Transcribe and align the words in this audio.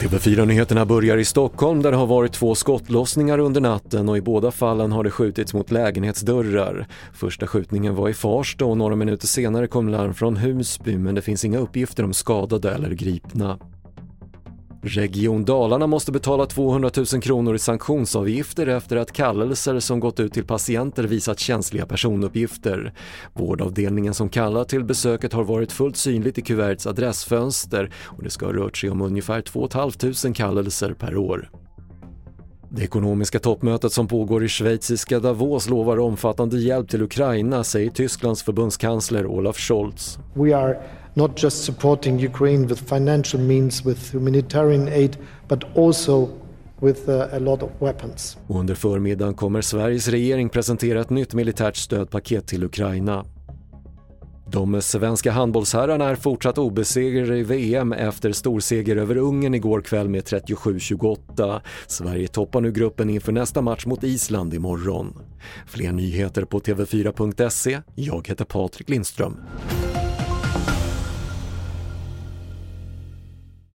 TV4-nyheterna 0.00 0.84
börjar 0.84 1.16
i 1.16 1.24
Stockholm 1.24 1.82
där 1.82 1.90
det 1.90 1.96
har 1.96 2.06
varit 2.06 2.32
två 2.32 2.54
skottlossningar 2.54 3.38
under 3.38 3.60
natten 3.60 4.08
och 4.08 4.16
i 4.16 4.20
båda 4.20 4.50
fallen 4.50 4.92
har 4.92 5.04
det 5.04 5.10
skjutits 5.10 5.54
mot 5.54 5.70
lägenhetsdörrar. 5.70 6.86
Första 7.12 7.46
skjutningen 7.46 7.94
var 7.94 8.08
i 8.08 8.14
Farsta 8.14 8.64
och 8.64 8.76
några 8.76 8.96
minuter 8.96 9.26
senare 9.26 9.66
kom 9.66 9.88
larm 9.88 10.14
från 10.14 10.36
Husby 10.36 10.98
men 10.98 11.14
det 11.14 11.22
finns 11.22 11.44
inga 11.44 11.58
uppgifter 11.58 12.04
om 12.04 12.14
skadade 12.14 12.70
eller 12.70 12.90
gripna. 12.90 13.58
Region 14.86 15.44
Dalarna 15.44 15.86
måste 15.86 16.12
betala 16.12 16.46
200 16.46 16.90
000 16.96 17.22
kronor 17.22 17.54
i 17.54 17.58
sanktionsavgifter 17.58 18.66
efter 18.66 18.96
att 18.96 19.12
kallelser 19.12 19.80
som 19.80 20.00
gått 20.00 20.20
ut 20.20 20.32
till 20.32 20.44
patienter 20.44 21.04
visat 21.04 21.38
känsliga 21.38 21.86
personuppgifter. 21.86 22.92
Vårdavdelningen 23.32 24.14
som 24.14 24.28
kallar 24.28 24.64
till 24.64 24.84
besöket 24.84 25.32
har 25.32 25.44
varit 25.44 25.72
fullt 25.72 25.96
synligt 25.96 26.38
i 26.38 26.42
kuvertets 26.42 26.86
adressfönster 26.86 27.90
och 28.04 28.22
det 28.22 28.30
ska 28.30 28.46
ha 28.46 28.52
rört 28.52 28.76
sig 28.76 28.90
om 28.90 29.00
ungefär 29.02 29.40
2 29.40 29.68
500 29.72 30.34
kallelser 30.34 30.92
per 30.92 31.16
år. 31.16 31.50
Det 32.76 32.84
ekonomiska 32.84 33.38
toppmötet 33.38 33.92
som 33.92 34.08
pågår 34.08 34.44
i 34.44 34.48
schweiziska 34.48 35.20
Davos 35.20 35.68
lovar 35.68 35.98
omfattande 35.98 36.58
hjälp 36.58 36.88
till 36.88 37.02
Ukraina, 37.02 37.64
säger 37.64 37.90
Tysklands 37.90 38.42
förbundskansler 38.42 39.26
Olaf 39.26 39.58
Scholz. 39.58 40.18
We 40.34 40.56
are 40.56 40.78
not 41.14 41.42
just 41.42 41.64
supporting 41.64 42.26
Ukraine 42.26 42.66
with 42.66 42.84
financial 42.84 43.42
means, 43.42 43.86
with 43.86 44.14
humanitarian 44.14 44.88
aid, 44.88 45.16
but 45.48 45.64
also 45.76 46.28
with 46.80 47.08
uh, 47.08 47.34
a 47.34 47.38
lot 47.38 47.62
of 47.62 47.70
weapons. 47.78 48.36
Och 48.46 48.60
under 48.60 48.74
förmiddagen 48.74 49.34
kommer 49.34 49.60
Sveriges 49.60 50.08
regering 50.08 50.48
presentera 50.48 51.00
ett 51.00 51.10
nytt 51.10 51.34
militärt 51.34 51.76
stödpaket 51.76 52.46
till 52.46 52.64
Ukraina. 52.64 53.24
De 54.50 54.82
svenska 54.82 55.32
handbollsherrarna 55.32 56.08
är 56.08 56.14
fortsatt 56.14 56.58
obesegrade 56.58 57.38
i 57.38 57.42
VM 57.42 57.92
efter 57.92 58.32
storseger 58.32 58.96
över 58.96 59.16
Ungern 59.16 59.54
igår 59.54 59.80
kväll 59.80 60.08
med 60.08 60.22
37-28. 60.22 61.60
Sverige 61.86 62.28
toppar 62.28 62.60
nu 62.60 62.72
gruppen 62.72 63.10
inför 63.10 63.32
nästa 63.32 63.62
match 63.62 63.86
mot 63.86 64.04
Island 64.04 64.54
imorgon. 64.54 65.18
Fler 65.66 65.92
nyheter 65.92 66.44
på 66.44 66.60
TV4.se. 66.60 67.80
Jag 67.94 68.28
heter 68.28 68.44
Patrik 68.44 68.88
Lindström. 68.88 69.36